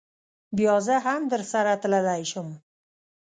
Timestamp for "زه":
0.85-0.95